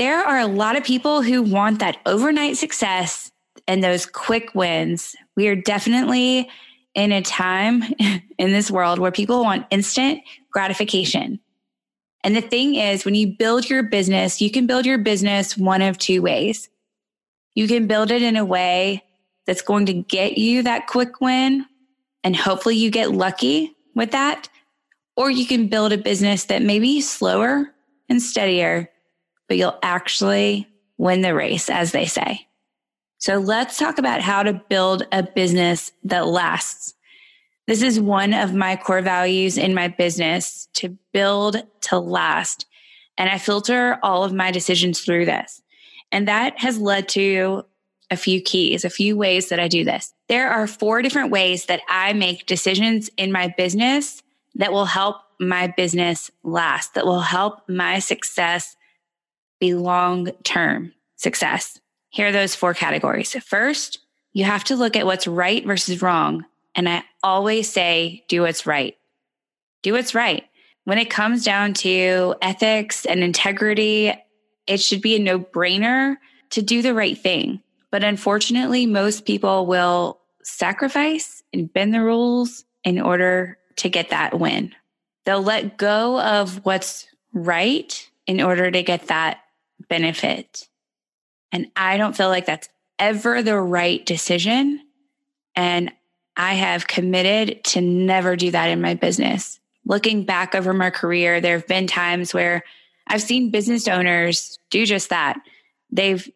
There 0.00 0.26
are 0.26 0.38
a 0.38 0.46
lot 0.46 0.76
of 0.76 0.82
people 0.82 1.20
who 1.20 1.42
want 1.42 1.80
that 1.80 1.98
overnight 2.06 2.56
success 2.56 3.30
and 3.68 3.84
those 3.84 4.06
quick 4.06 4.54
wins. 4.54 5.14
We 5.36 5.46
are 5.48 5.54
definitely 5.54 6.48
in 6.94 7.12
a 7.12 7.20
time 7.20 7.82
in 8.38 8.50
this 8.50 8.70
world 8.70 8.98
where 8.98 9.12
people 9.12 9.42
want 9.42 9.66
instant 9.68 10.22
gratification. 10.50 11.38
And 12.24 12.34
the 12.34 12.40
thing 12.40 12.76
is, 12.76 13.04
when 13.04 13.14
you 13.14 13.36
build 13.36 13.68
your 13.68 13.82
business, 13.82 14.40
you 14.40 14.50
can 14.50 14.66
build 14.66 14.86
your 14.86 14.96
business 14.96 15.58
one 15.58 15.82
of 15.82 15.98
two 15.98 16.22
ways. 16.22 16.70
You 17.54 17.68
can 17.68 17.86
build 17.86 18.10
it 18.10 18.22
in 18.22 18.38
a 18.38 18.44
way 18.44 19.04
that's 19.46 19.60
going 19.60 19.84
to 19.84 19.92
get 19.92 20.38
you 20.38 20.62
that 20.62 20.86
quick 20.86 21.20
win, 21.20 21.66
and 22.24 22.34
hopefully 22.34 22.76
you 22.76 22.90
get 22.90 23.12
lucky 23.12 23.76
with 23.94 24.12
that. 24.12 24.48
Or 25.14 25.30
you 25.30 25.44
can 25.44 25.66
build 25.66 25.92
a 25.92 25.98
business 25.98 26.44
that 26.44 26.62
may 26.62 26.78
be 26.78 27.02
slower 27.02 27.74
and 28.08 28.22
steadier 28.22 28.88
but 29.50 29.56
you'll 29.56 29.78
actually 29.82 30.68
win 30.96 31.22
the 31.22 31.34
race, 31.34 31.68
as 31.68 31.90
they 31.90 32.06
say. 32.06 32.46
So 33.18 33.38
let's 33.38 33.78
talk 33.78 33.98
about 33.98 34.20
how 34.20 34.44
to 34.44 34.62
build 34.68 35.02
a 35.10 35.24
business 35.24 35.90
that 36.04 36.28
lasts. 36.28 36.94
This 37.66 37.82
is 37.82 37.98
one 37.98 38.32
of 38.32 38.54
my 38.54 38.76
core 38.76 39.02
values 39.02 39.58
in 39.58 39.74
my 39.74 39.88
business 39.88 40.68
to 40.74 40.96
build 41.12 41.64
to 41.80 41.98
last. 41.98 42.66
And 43.18 43.28
I 43.28 43.38
filter 43.38 43.98
all 44.04 44.22
of 44.22 44.32
my 44.32 44.52
decisions 44.52 45.00
through 45.00 45.24
this. 45.24 45.60
And 46.12 46.28
that 46.28 46.60
has 46.60 46.78
led 46.78 47.08
to 47.08 47.64
a 48.08 48.16
few 48.16 48.40
keys, 48.40 48.84
a 48.84 48.90
few 48.90 49.16
ways 49.16 49.48
that 49.48 49.58
I 49.58 49.66
do 49.66 49.82
this. 49.82 50.14
There 50.28 50.48
are 50.48 50.68
four 50.68 51.02
different 51.02 51.32
ways 51.32 51.66
that 51.66 51.80
I 51.88 52.12
make 52.12 52.46
decisions 52.46 53.10
in 53.16 53.32
my 53.32 53.52
business 53.56 54.22
that 54.54 54.72
will 54.72 54.84
help 54.84 55.16
my 55.40 55.66
business 55.66 56.30
last, 56.44 56.94
that 56.94 57.04
will 57.04 57.18
help 57.18 57.68
my 57.68 57.98
success 57.98 58.76
be 59.60 59.74
long 59.74 60.30
term 60.42 60.92
success. 61.16 61.78
Here 62.08 62.28
are 62.28 62.32
those 62.32 62.54
four 62.54 62.74
categories. 62.74 63.32
First, 63.44 64.00
you 64.32 64.44
have 64.44 64.64
to 64.64 64.76
look 64.76 64.96
at 64.96 65.06
what's 65.06 65.26
right 65.26 65.64
versus 65.64 66.02
wrong. 66.02 66.44
And 66.74 66.88
I 66.88 67.04
always 67.22 67.70
say, 67.70 68.24
do 68.28 68.42
what's 68.42 68.66
right. 68.66 68.96
Do 69.82 69.92
what's 69.92 70.14
right. 70.14 70.44
When 70.84 70.98
it 70.98 71.10
comes 71.10 71.44
down 71.44 71.74
to 71.74 72.34
ethics 72.42 73.04
and 73.04 73.22
integrity, 73.22 74.12
it 74.66 74.80
should 74.80 75.02
be 75.02 75.16
a 75.16 75.18
no 75.18 75.38
brainer 75.38 76.16
to 76.50 76.62
do 76.62 76.82
the 76.82 76.94
right 76.94 77.18
thing. 77.18 77.62
But 77.90 78.04
unfortunately, 78.04 78.86
most 78.86 79.24
people 79.24 79.66
will 79.66 80.20
sacrifice 80.42 81.42
and 81.52 81.72
bend 81.72 81.92
the 81.92 82.00
rules 82.00 82.64
in 82.84 83.00
order 83.00 83.58
to 83.76 83.88
get 83.88 84.10
that 84.10 84.38
win. 84.38 84.72
They'll 85.24 85.42
let 85.42 85.76
go 85.76 86.20
of 86.20 86.64
what's 86.64 87.06
right 87.32 88.08
in 88.26 88.40
order 88.40 88.70
to 88.70 88.82
get 88.82 89.08
that 89.08 89.38
benefit. 89.88 90.68
And 91.52 91.68
I 91.76 91.96
don't 91.96 92.16
feel 92.16 92.28
like 92.28 92.46
that's 92.46 92.68
ever 92.98 93.42
the 93.42 93.58
right 93.58 94.04
decision. 94.04 94.80
And 95.56 95.90
I 96.36 96.54
have 96.54 96.86
committed 96.86 97.64
to 97.64 97.80
never 97.80 98.36
do 98.36 98.50
that 98.50 98.68
in 98.68 98.80
my 98.80 98.94
business. 98.94 99.58
Looking 99.84 100.24
back 100.24 100.54
over 100.54 100.72
my 100.72 100.90
career, 100.90 101.40
there 101.40 101.56
have 101.56 101.66
been 101.66 101.86
times 101.86 102.32
where 102.32 102.62
I've 103.06 103.22
seen 103.22 103.50
business 103.50 103.88
owners 103.88 104.58
do 104.70 104.86
just 104.86 105.10
that. 105.10 105.40
They've 105.90 106.30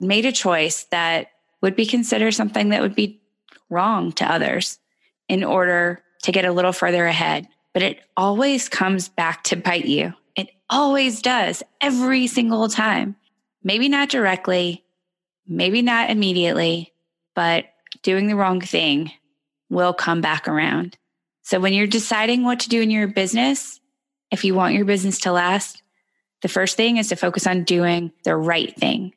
made 0.00 0.26
a 0.26 0.32
choice 0.32 0.84
that 0.90 1.28
would 1.62 1.74
be 1.74 1.86
considered 1.86 2.32
something 2.32 2.68
that 2.68 2.82
would 2.82 2.94
be 2.94 3.20
wrong 3.70 4.12
to 4.12 4.30
others 4.30 4.78
in 5.28 5.42
order 5.44 6.02
to 6.22 6.32
get 6.32 6.44
a 6.44 6.52
little 6.52 6.72
further 6.72 7.06
ahead. 7.06 7.48
But 7.72 7.82
it 7.82 8.00
always 8.16 8.68
comes 8.68 9.08
back 9.08 9.44
to 9.44 9.56
bite 9.56 9.86
you 9.86 10.14
always 10.70 11.22
does 11.22 11.62
every 11.80 12.26
single 12.26 12.68
time. 12.68 13.16
Maybe 13.62 13.88
not 13.88 14.08
directly, 14.08 14.84
maybe 15.46 15.82
not 15.82 16.10
immediately, 16.10 16.92
but 17.34 17.66
doing 18.02 18.26
the 18.26 18.36
wrong 18.36 18.60
thing 18.60 19.12
will 19.70 19.92
come 19.92 20.20
back 20.20 20.48
around. 20.48 20.96
So 21.42 21.60
when 21.60 21.72
you're 21.72 21.86
deciding 21.86 22.44
what 22.44 22.60
to 22.60 22.68
do 22.68 22.80
in 22.80 22.90
your 22.90 23.08
business, 23.08 23.80
if 24.30 24.44
you 24.44 24.54
want 24.54 24.74
your 24.74 24.84
business 24.84 25.20
to 25.20 25.32
last, 25.32 25.82
the 26.42 26.48
first 26.48 26.76
thing 26.76 26.98
is 26.98 27.08
to 27.08 27.16
focus 27.16 27.46
on 27.46 27.64
doing 27.64 28.12
the 28.24 28.36
right 28.36 28.74
thing. 28.76 29.14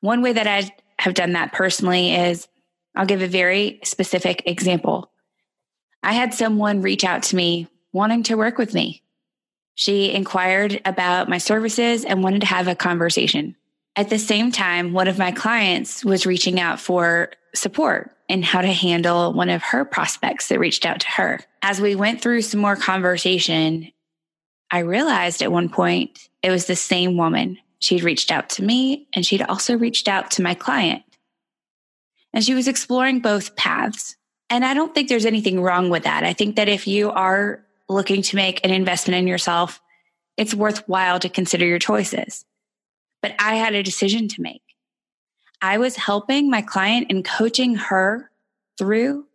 One 0.00 0.22
way 0.22 0.32
that 0.32 0.46
I 0.46 0.70
have 0.98 1.14
done 1.14 1.32
that 1.32 1.52
personally 1.52 2.14
is 2.14 2.46
I'll 2.94 3.06
give 3.06 3.22
a 3.22 3.26
very 3.26 3.80
specific 3.82 4.42
example. 4.46 5.10
I 6.02 6.12
had 6.12 6.34
someone 6.34 6.82
reach 6.82 7.04
out 7.04 7.22
to 7.24 7.36
me 7.36 7.68
wanting 7.92 8.22
to 8.24 8.36
work 8.36 8.58
with 8.58 8.74
me. 8.74 9.02
She 9.74 10.12
inquired 10.12 10.80
about 10.84 11.28
my 11.28 11.38
services 11.38 12.04
and 12.04 12.22
wanted 12.22 12.40
to 12.40 12.46
have 12.46 12.68
a 12.68 12.74
conversation. 12.74 13.56
At 13.96 14.10
the 14.10 14.18
same 14.18 14.52
time, 14.52 14.92
one 14.92 15.08
of 15.08 15.18
my 15.18 15.32
clients 15.32 16.04
was 16.04 16.26
reaching 16.26 16.60
out 16.60 16.80
for 16.80 17.30
support 17.54 18.16
and 18.28 18.44
how 18.44 18.60
to 18.60 18.68
handle 18.68 19.32
one 19.32 19.48
of 19.48 19.62
her 19.62 19.84
prospects 19.84 20.48
that 20.48 20.60
reached 20.60 20.86
out 20.86 21.00
to 21.00 21.08
her. 21.08 21.40
As 21.62 21.80
we 21.80 21.94
went 21.96 22.22
through 22.22 22.42
some 22.42 22.60
more 22.60 22.76
conversation, 22.76 23.90
I 24.70 24.80
realized 24.80 25.42
at 25.42 25.50
one 25.50 25.68
point 25.68 26.28
it 26.42 26.50
was 26.50 26.66
the 26.66 26.76
same 26.76 27.16
woman. 27.16 27.58
She'd 27.80 28.04
reached 28.04 28.30
out 28.30 28.48
to 28.50 28.62
me 28.62 29.08
and 29.14 29.26
she'd 29.26 29.42
also 29.42 29.76
reached 29.76 30.06
out 30.06 30.30
to 30.32 30.42
my 30.42 30.54
client. 30.54 31.02
And 32.32 32.44
she 32.44 32.54
was 32.54 32.68
exploring 32.68 33.20
both 33.20 33.56
paths. 33.56 34.16
And 34.48 34.64
I 34.64 34.74
don't 34.74 34.94
think 34.94 35.08
there's 35.08 35.26
anything 35.26 35.60
wrong 35.60 35.90
with 35.90 36.04
that. 36.04 36.22
I 36.22 36.32
think 36.32 36.56
that 36.56 36.68
if 36.68 36.86
you 36.86 37.10
are 37.10 37.64
looking 37.90 38.22
to 38.22 38.36
make 38.36 38.64
an 38.64 38.70
investment 38.70 39.18
in 39.18 39.26
yourself, 39.26 39.80
it's 40.36 40.54
worthwhile 40.54 41.18
to 41.20 41.28
consider 41.28 41.66
your 41.66 41.78
choices. 41.78 42.44
But 43.20 43.34
I 43.38 43.56
had 43.56 43.74
a 43.74 43.82
decision 43.82 44.28
to 44.28 44.42
make. 44.42 44.62
I 45.60 45.78
was 45.78 45.96
helping 45.96 46.48
my 46.48 46.62
client 46.62 47.08
and 47.10 47.24
coaching 47.24 47.74
her 47.74 48.30
through 48.78 49.26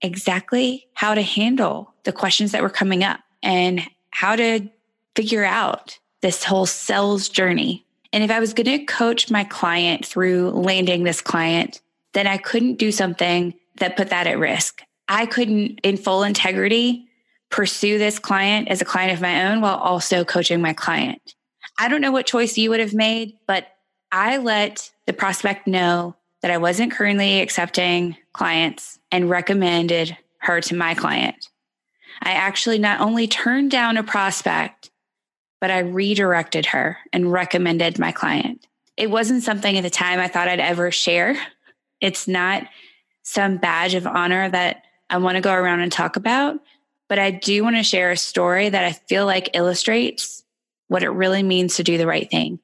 exactly 0.00 0.86
how 0.94 1.14
to 1.14 1.22
handle 1.22 1.92
the 2.04 2.12
questions 2.12 2.52
that 2.52 2.62
were 2.62 2.70
coming 2.70 3.04
up 3.04 3.20
and 3.42 3.82
how 4.10 4.36
to 4.36 4.68
figure 5.14 5.44
out 5.44 5.98
this 6.22 6.44
whole 6.44 6.66
sales 6.66 7.28
journey. 7.28 7.84
And 8.12 8.24
if 8.24 8.30
I 8.30 8.40
was 8.40 8.54
going 8.54 8.66
to 8.66 8.84
coach 8.86 9.30
my 9.30 9.44
client 9.44 10.06
through 10.06 10.50
landing 10.50 11.02
this 11.02 11.20
client, 11.20 11.82
then 12.14 12.26
I 12.26 12.38
couldn't 12.38 12.76
do 12.76 12.92
something 12.92 13.54
that 13.76 13.96
put 13.96 14.10
that 14.10 14.26
at 14.26 14.38
risk. 14.38 14.82
I 15.08 15.26
couldn't, 15.26 15.80
in 15.82 15.96
full 15.96 16.22
integrity, 16.22 17.08
pursue 17.50 17.98
this 17.98 18.18
client 18.18 18.68
as 18.68 18.80
a 18.80 18.84
client 18.84 19.12
of 19.12 19.20
my 19.20 19.50
own 19.50 19.60
while 19.60 19.76
also 19.76 20.24
coaching 20.24 20.60
my 20.60 20.72
client. 20.72 21.34
I 21.78 21.88
don't 21.88 22.00
know 22.00 22.12
what 22.12 22.26
choice 22.26 22.56
you 22.56 22.70
would 22.70 22.80
have 22.80 22.94
made, 22.94 23.34
but 23.46 23.66
I 24.12 24.36
let 24.38 24.90
the 25.06 25.12
prospect 25.12 25.66
know 25.66 26.16
that 26.42 26.50
I 26.50 26.58
wasn't 26.58 26.92
currently 26.92 27.40
accepting 27.40 28.16
clients 28.32 28.98
and 29.10 29.30
recommended 29.30 30.16
her 30.38 30.60
to 30.60 30.74
my 30.74 30.94
client. 30.94 31.48
I 32.22 32.32
actually 32.32 32.78
not 32.78 33.00
only 33.00 33.26
turned 33.26 33.70
down 33.70 33.96
a 33.96 34.02
prospect, 34.02 34.90
but 35.60 35.70
I 35.70 35.78
redirected 35.78 36.66
her 36.66 36.98
and 37.12 37.32
recommended 37.32 37.98
my 37.98 38.12
client. 38.12 38.66
It 38.96 39.10
wasn't 39.10 39.42
something 39.42 39.76
at 39.76 39.82
the 39.82 39.90
time 39.90 40.20
I 40.20 40.28
thought 40.28 40.48
I'd 40.48 40.60
ever 40.60 40.90
share. 40.90 41.36
It's 42.00 42.28
not 42.28 42.64
some 43.22 43.56
badge 43.56 43.94
of 43.94 44.06
honor 44.06 44.48
that 44.50 44.84
I 45.08 45.16
want 45.18 45.36
to 45.36 45.40
go 45.40 45.52
around 45.52 45.80
and 45.80 45.90
talk 45.90 46.16
about, 46.16 46.60
but 47.08 47.18
I 47.18 47.30
do 47.30 47.62
want 47.62 47.76
to 47.76 47.82
share 47.82 48.10
a 48.10 48.16
story 48.16 48.68
that 48.68 48.84
I 48.84 48.92
feel 48.92 49.26
like 49.26 49.56
illustrates 49.56 50.42
what 50.88 51.02
it 51.02 51.10
really 51.10 51.42
means 51.42 51.76
to 51.76 51.82
do 51.82 51.98
the 51.98 52.06
right 52.06 52.30
thing. 52.30 52.60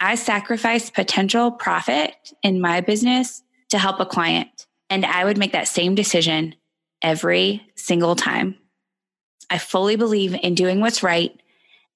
I 0.00 0.16
sacrificed 0.16 0.94
potential 0.94 1.50
profit 1.52 2.14
in 2.42 2.60
my 2.60 2.80
business 2.80 3.42
to 3.70 3.78
help 3.78 4.00
a 4.00 4.06
client, 4.06 4.66
and 4.90 5.06
I 5.06 5.24
would 5.24 5.38
make 5.38 5.52
that 5.52 5.68
same 5.68 5.94
decision 5.94 6.54
every 7.02 7.66
single 7.76 8.16
time. 8.16 8.56
I 9.50 9.58
fully 9.58 9.96
believe 9.96 10.34
in 10.34 10.54
doing 10.54 10.80
what's 10.80 11.02
right. 11.02 11.38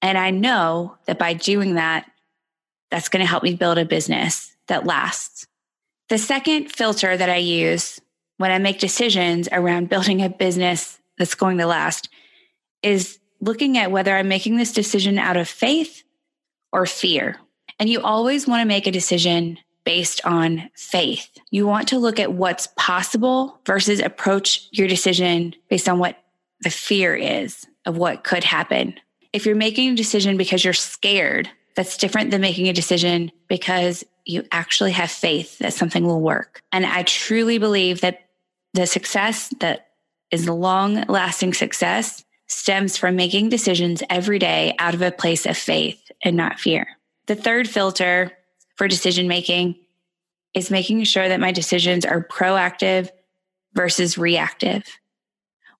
And 0.01 0.17
I 0.17 0.29
know 0.29 0.95
that 1.05 1.17
by 1.17 1.33
doing 1.33 1.75
that, 1.75 2.09
that's 2.91 3.09
going 3.09 3.21
to 3.21 3.29
help 3.29 3.43
me 3.43 3.55
build 3.55 3.77
a 3.77 3.85
business 3.85 4.55
that 4.67 4.85
lasts. 4.85 5.47
The 6.09 6.17
second 6.17 6.71
filter 6.71 7.17
that 7.17 7.29
I 7.29 7.37
use 7.37 7.99
when 8.37 8.51
I 8.51 8.59
make 8.59 8.79
decisions 8.79 9.49
around 9.51 9.89
building 9.89 10.21
a 10.21 10.29
business 10.29 10.99
that's 11.17 11.35
going 11.35 11.57
to 11.57 11.65
last 11.65 12.09
is 12.83 13.19
looking 13.41 13.77
at 13.77 13.91
whether 13.91 14.15
I'm 14.15 14.27
making 14.27 14.57
this 14.57 14.71
decision 14.71 15.17
out 15.17 15.37
of 15.37 15.47
faith 15.47 16.03
or 16.71 16.85
fear. 16.85 17.37
And 17.79 17.89
you 17.89 18.01
always 18.01 18.47
want 18.47 18.61
to 18.61 18.67
make 18.67 18.87
a 18.87 18.91
decision 18.91 19.59
based 19.83 20.25
on 20.25 20.69
faith. 20.75 21.29
You 21.49 21.65
want 21.65 21.87
to 21.89 21.99
look 21.99 22.19
at 22.19 22.33
what's 22.33 22.67
possible 22.75 23.59
versus 23.65 23.99
approach 23.99 24.67
your 24.71 24.87
decision 24.87 25.55
based 25.69 25.87
on 25.87 25.99
what 25.99 26.17
the 26.61 26.69
fear 26.69 27.15
is 27.15 27.65
of 27.85 27.97
what 27.97 28.23
could 28.23 28.43
happen. 28.43 28.95
If 29.31 29.45
you're 29.45 29.55
making 29.55 29.91
a 29.91 29.95
decision 29.95 30.35
because 30.35 30.63
you're 30.63 30.73
scared, 30.73 31.49
that's 31.75 31.97
different 31.97 32.31
than 32.31 32.41
making 32.41 32.67
a 32.67 32.73
decision 32.73 33.31
because 33.47 34.03
you 34.25 34.43
actually 34.51 34.91
have 34.91 35.11
faith 35.11 35.57
that 35.59 35.73
something 35.73 36.05
will 36.05 36.21
work. 36.21 36.61
And 36.71 36.85
I 36.85 37.03
truly 37.03 37.59
believe 37.59 38.01
that 38.01 38.27
the 38.73 38.87
success 38.87 39.53
that 39.59 39.86
is 40.31 40.47
long 40.47 41.03
lasting 41.07 41.53
success 41.53 42.23
stems 42.47 42.97
from 42.97 43.15
making 43.15 43.49
decisions 43.49 44.01
every 44.09 44.39
day 44.39 44.73
out 44.79 44.93
of 44.93 45.01
a 45.01 45.11
place 45.11 45.45
of 45.45 45.57
faith 45.57 46.11
and 46.23 46.35
not 46.35 46.59
fear. 46.59 46.87
The 47.27 47.35
third 47.35 47.69
filter 47.69 48.31
for 48.75 48.87
decision 48.87 49.27
making 49.27 49.75
is 50.53 50.71
making 50.71 51.03
sure 51.03 51.27
that 51.27 51.39
my 51.39 51.51
decisions 51.51 52.05
are 52.05 52.25
proactive 52.25 53.09
versus 53.73 54.17
reactive. 54.17 54.83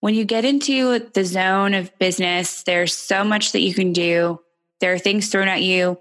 When 0.02 0.14
you 0.14 0.26
get 0.26 0.46
into 0.46 1.00
the 1.00 1.26
zone 1.26 1.74
of 1.74 1.98
business, 1.98 2.64
there's 2.64 2.94
so 2.94 3.24
much 3.24 3.54
that 3.54 3.62
you 3.62 3.74
can 3.74 3.94
do. 3.94 4.40
There 4.80 4.94
are 4.94 5.00
things 5.00 5.30
thrown 5.30 5.48
at 5.48 5.64
you 5.64 6.00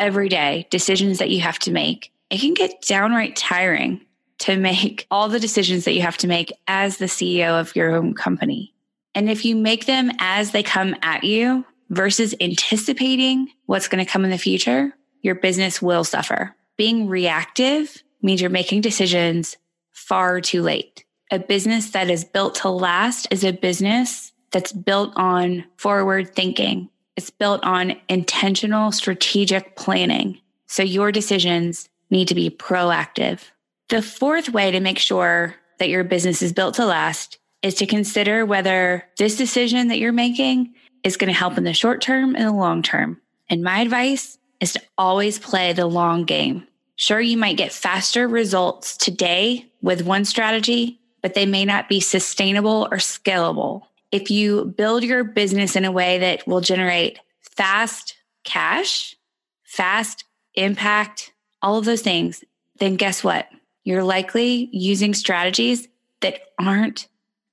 every 0.00 0.28
day, 0.28 0.66
decisions 0.70 1.18
that 1.18 1.28
you 1.28 1.40
have 1.40 1.58
to 1.60 1.72
make. 1.72 2.12
It 2.30 2.40
can 2.40 2.54
get 2.54 2.82
downright 2.82 3.36
tiring 3.36 4.00
to 4.38 4.56
make 4.56 5.06
all 5.10 5.28
the 5.28 5.40
decisions 5.40 5.84
that 5.84 5.94
you 5.94 6.02
have 6.02 6.16
to 6.18 6.26
make 6.26 6.52
as 6.66 6.98
the 6.98 7.06
CEO 7.06 7.60
of 7.60 7.74
your 7.74 7.94
own 7.94 8.14
company. 8.14 8.74
And 9.14 9.28
if 9.28 9.44
you 9.44 9.56
make 9.56 9.86
them 9.86 10.12
as 10.20 10.52
they 10.52 10.62
come 10.62 10.94
at 11.02 11.24
you 11.24 11.64
versus 11.90 12.34
anticipating 12.40 13.48
what's 13.66 13.88
going 13.88 14.04
to 14.04 14.10
come 14.10 14.24
in 14.24 14.30
the 14.30 14.38
future, 14.38 14.92
your 15.22 15.34
business 15.34 15.82
will 15.82 16.04
suffer. 16.04 16.54
Being 16.76 17.08
reactive 17.08 18.02
means 18.22 18.40
you're 18.40 18.50
making 18.50 18.82
decisions 18.82 19.56
far 19.92 20.40
too 20.40 20.62
late. 20.62 21.04
A 21.30 21.38
business 21.38 21.90
that 21.90 22.08
is 22.08 22.24
built 22.24 22.54
to 22.56 22.68
last 22.68 23.26
is 23.30 23.44
a 23.44 23.52
business 23.52 24.32
that's 24.52 24.72
built 24.72 25.12
on 25.16 25.64
forward 25.76 26.34
thinking. 26.34 26.88
It's 27.16 27.30
built 27.30 27.62
on 27.64 27.96
intentional 28.08 28.92
strategic 28.92 29.76
planning. 29.76 30.40
So 30.66 30.82
your 30.82 31.10
decisions 31.10 31.88
need 32.10 32.28
to 32.28 32.34
be 32.34 32.48
proactive. 32.48 33.40
The 33.88 34.02
fourth 34.02 34.50
way 34.50 34.70
to 34.70 34.80
make 34.80 34.98
sure 34.98 35.54
that 35.78 35.88
your 35.88 36.04
business 36.04 36.42
is 36.42 36.52
built 36.52 36.74
to 36.74 36.84
last 36.84 37.38
is 37.62 37.74
to 37.76 37.86
consider 37.86 38.44
whether 38.44 39.04
this 39.16 39.36
decision 39.36 39.88
that 39.88 39.98
you're 39.98 40.12
making 40.12 40.74
is 41.02 41.16
going 41.16 41.32
to 41.32 41.38
help 41.38 41.56
in 41.56 41.64
the 41.64 41.72
short 41.72 42.02
term 42.02 42.36
and 42.36 42.44
the 42.44 42.52
long 42.52 42.82
term. 42.82 43.18
And 43.48 43.62
my 43.62 43.80
advice 43.80 44.38
is 44.60 44.74
to 44.74 44.82
always 44.98 45.38
play 45.38 45.72
the 45.72 45.86
long 45.86 46.24
game. 46.24 46.66
Sure, 46.96 47.20
you 47.20 47.38
might 47.38 47.56
get 47.56 47.72
faster 47.72 48.28
results 48.28 48.96
today 48.96 49.70
with 49.80 50.02
one 50.02 50.26
strategy, 50.26 51.00
but 51.22 51.32
they 51.32 51.46
may 51.46 51.64
not 51.64 51.88
be 51.88 52.00
sustainable 52.00 52.88
or 52.90 52.98
scalable. 52.98 53.82
If 54.12 54.30
you 54.30 54.66
build 54.76 55.02
your 55.02 55.24
business 55.24 55.76
in 55.76 55.84
a 55.84 55.92
way 55.92 56.18
that 56.18 56.46
will 56.46 56.60
generate 56.60 57.20
fast 57.40 58.16
cash, 58.44 59.16
fast 59.64 60.24
impact, 60.54 61.32
all 61.62 61.78
of 61.78 61.84
those 61.86 62.02
things, 62.02 62.44
then 62.78 62.96
guess 62.96 63.24
what? 63.24 63.48
You're 63.88 64.04
likely 64.04 64.68
using 64.70 65.14
strategies 65.14 65.88
that 66.20 66.40
aren't 66.58 67.08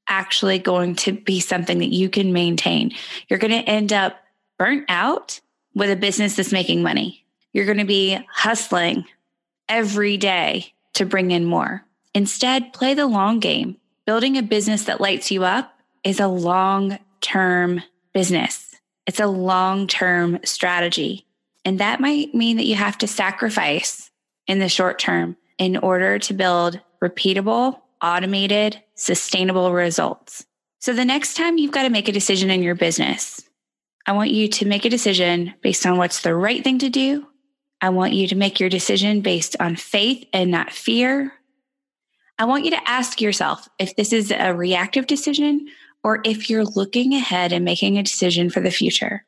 actually 0.06 0.60
going 0.60 0.96
to 0.98 1.14
be 1.14 1.40
something 1.40 1.78
that 1.78 1.94
you 1.94 2.10
can 2.10 2.34
maintain. 2.34 2.92
You're 3.30 3.40
going 3.40 3.54
to 3.54 3.70
end 3.70 3.94
up 3.94 4.18
burnt 4.58 4.84
out 4.90 5.40
with 5.76 5.90
a 5.90 5.96
business 5.96 6.36
that's 6.36 6.52
making 6.52 6.84
money. 6.84 7.26
You're 7.54 7.64
going 7.64 7.78
to 7.78 7.86
be 7.86 8.20
hustling 8.30 9.06
every 9.70 10.18
day 10.18 10.74
to 10.96 11.06
bring 11.06 11.32
in 11.32 11.46
more. 11.46 11.86
Instead, 12.14 12.74
play 12.74 12.94
the 12.94 13.08
long 13.08 13.40
game. 13.40 13.78
Building 14.06 14.38
a 14.38 14.44
business 14.44 14.84
that 14.84 15.00
lights 15.00 15.32
you 15.32 15.46
up 15.46 15.80
is 16.04 16.20
a 16.20 16.28
long 16.28 17.00
term 17.22 17.82
business. 18.12 18.76
It's 19.08 19.22
a 19.22 19.28
long 19.28 19.88
term 19.88 20.40
strategy. 20.44 21.26
And 21.64 21.80
that 21.80 22.02
might 22.02 22.36
mean 22.36 22.58
that 22.58 22.66
you 22.66 22.76
have 22.76 22.98
to 22.98 23.08
sacrifice 23.08 24.12
in 24.48 24.60
the 24.60 24.68
short 24.68 25.00
term 25.00 25.38
in 25.58 25.78
order 25.78 26.20
to 26.20 26.34
build 26.34 26.80
repeatable, 27.02 27.80
automated, 28.02 28.82
sustainable 28.96 29.72
results. 29.72 30.46
So 30.80 30.94
the 30.94 31.06
next 31.06 31.36
time 31.36 31.58
you've 31.58 31.72
got 31.72 31.84
to 31.84 31.90
make 31.90 32.08
a 32.08 32.14
decision 32.14 32.50
in 32.50 32.62
your 32.62 32.76
business, 32.76 33.42
I 34.06 34.12
want 34.12 34.30
you 34.30 34.48
to 34.48 34.66
make 34.66 34.86
a 34.86 34.90
decision 34.90 35.54
based 35.62 35.86
on 35.86 35.98
what's 35.98 36.22
the 36.22 36.36
right 36.36 36.64
thing 36.64 36.78
to 36.80 36.90
do. 36.90 37.26
I 37.82 37.90
want 37.90 38.14
you 38.14 38.28
to 38.28 38.36
make 38.36 38.60
your 38.60 38.70
decision 38.70 39.22
based 39.22 39.56
on 39.60 39.76
faith 39.76 40.28
and 40.32 40.52
not 40.52 40.72
fear. 40.72 41.34
I 42.38 42.46
want 42.46 42.66
you 42.66 42.72
to 42.72 42.90
ask 42.90 43.22
yourself 43.22 43.68
if 43.80 43.96
this 43.96 44.14
is 44.14 44.32
a 44.32 44.54
reactive 44.54 45.08
decision 45.08 45.68
or 46.04 46.22
if 46.24 46.50
you're 46.50 46.66
looking 46.66 47.14
ahead 47.14 47.52
and 47.52 47.66
making 47.66 47.98
a 47.98 48.04
decision 48.04 48.50
for 48.50 48.60
the 48.60 48.72
future. 48.72 49.26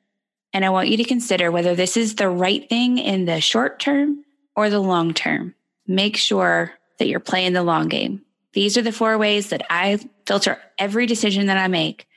And 0.54 0.64
I 0.64 0.70
want 0.70 0.90
you 0.90 0.98
to 0.98 1.04
consider 1.04 1.52
whether 1.52 1.76
this 1.76 1.98
is 1.98 2.16
the 2.16 2.30
right 2.30 2.68
thing 2.70 2.98
in 2.98 3.26
the 3.26 3.42
short 3.42 3.80
term 3.80 4.24
or 4.56 4.70
the 4.70 4.80
long 4.80 5.14
term. 5.14 5.56
Make 5.88 6.18
sure 6.18 6.74
that 7.00 7.08
you're 7.08 7.20
playing 7.20 7.54
the 7.54 7.64
long 7.64 7.88
game. 7.88 8.22
These 8.54 8.78
are 8.78 8.82
the 8.82 8.92
four 8.92 9.18
ways 9.18 9.50
that 9.50 9.66
I 9.70 10.00
filter 10.26 10.60
every 10.78 11.06
decision 11.06 11.48
that 11.48 11.58
I 11.58 11.68
make 11.68 12.08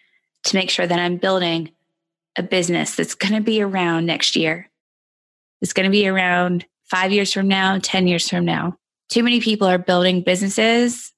to 0.44 0.56
make 0.56 0.70
sure 0.70 0.86
that 0.86 0.98
I'm 0.98 1.16
building 1.16 1.70
a 2.36 2.42
business 2.42 2.94
that's 2.94 3.14
going 3.14 3.34
to 3.34 3.40
be 3.40 3.60
around 3.60 4.06
next 4.06 4.36
year. 4.36 4.70
It's 5.60 5.72
going 5.72 5.84
to 5.84 5.90
be 5.90 6.08
around 6.08 6.64
five 6.84 7.12
years 7.12 7.32
from 7.32 7.48
now, 7.48 7.78
10 7.80 8.06
years 8.08 8.28
from 8.28 8.44
now. 8.44 8.76
Too 9.10 9.22
many 9.22 9.40
people 9.40 9.66
are 9.66 9.78
building 9.78 10.22
businesses 10.22 11.12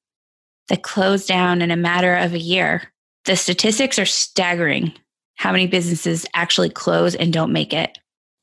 that 0.68 0.82
close 0.82 1.26
down 1.26 1.62
in 1.62 1.70
a 1.70 1.76
matter 1.76 2.16
of 2.16 2.34
a 2.34 2.38
year. 2.38 2.82
The 3.24 3.36
statistics 3.36 3.98
are 3.98 4.06
staggering 4.06 4.92
how 5.36 5.52
many 5.52 5.66
businesses 5.66 6.26
actually 6.34 6.70
close 6.70 7.14
and 7.14 7.32
don't 7.32 7.52
make 7.52 7.72
it. 7.72 7.98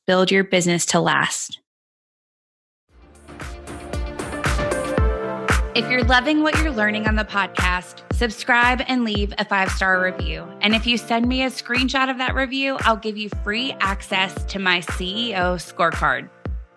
Build 0.08 0.32
your 0.32 0.44
business 0.44 0.86
to 0.88 1.00
last. 1.00 1.60
If 5.80 5.90
you're 5.90 6.04
loving 6.04 6.44
what 6.44 6.62
you're 6.62 6.74
learning 6.74 7.08
on 7.08 7.16
the 7.16 7.24
podcast, 7.24 8.04
subscribe 8.14 8.82
and 8.90 9.06
leave 9.06 9.34
a 9.38 9.46
five 9.46 9.72
star 9.72 10.04
review. 10.04 10.46
And 10.60 10.76
if 10.76 10.86
you 10.86 10.98
send 10.98 11.26
me 11.26 11.44
a 11.44 11.50
screenshot 11.50 12.12
of 12.12 12.18
that 12.18 12.36
review, 12.36 12.76
I'll 12.82 12.98
give 12.98 13.16
you 13.16 13.30
free 13.46 13.72
access 13.80 14.44
to 14.44 14.60
my 14.60 14.82
CEO 14.82 15.56
scorecard. 15.56 16.28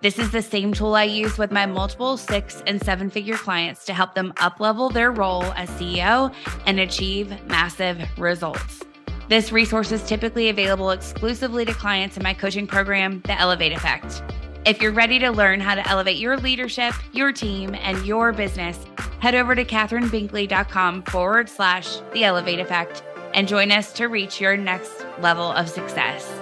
This 0.02 0.20
is 0.20 0.30
the 0.30 0.40
same 0.40 0.72
tool 0.72 0.94
I 0.94 1.02
use 1.02 1.36
with 1.36 1.50
my 1.50 1.66
multiple 1.66 2.16
six 2.16 2.62
and 2.68 2.80
seven 2.80 3.10
figure 3.10 3.36
clients 3.36 3.84
to 3.86 3.92
help 3.92 4.14
them 4.14 4.34
uplevel 4.36 4.92
their 4.92 5.10
role 5.10 5.46
as 5.56 5.68
CEO 5.70 6.32
and 6.66 6.78
achieve 6.78 7.34
massive 7.48 7.98
results. 8.16 8.84
This 9.28 9.50
resource 9.50 9.90
is 9.90 10.04
typically 10.04 10.48
available 10.48 10.92
exclusively 10.92 11.64
to 11.64 11.74
clients 11.74 12.16
in 12.16 12.22
my 12.22 12.34
coaching 12.34 12.68
program, 12.68 13.20
The 13.24 13.36
Elevate 13.36 13.72
Effect. 13.72 14.22
If 14.64 14.80
you're 14.80 14.92
ready 14.92 15.18
to 15.18 15.30
learn 15.30 15.58
how 15.58 15.74
to 15.74 15.88
elevate 15.88 16.18
your 16.18 16.36
leadership, 16.36 16.94
your 17.12 17.32
team, 17.32 17.74
and 17.74 18.06
your 18.06 18.32
business, 18.32 18.78
head 19.18 19.34
over 19.34 19.56
to 19.56 19.64
katherinebinkley.com 19.64 21.02
forward 21.02 21.48
slash 21.48 21.98
the 22.12 22.22
elevate 22.22 22.60
effect 22.60 23.02
and 23.34 23.48
join 23.48 23.72
us 23.72 23.92
to 23.94 24.06
reach 24.06 24.40
your 24.40 24.56
next 24.56 25.04
level 25.20 25.50
of 25.50 25.68
success. 25.68 26.41